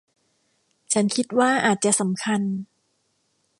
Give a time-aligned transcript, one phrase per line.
[0.93, 2.41] ฉันคิดว่าอาจจะสำคัญ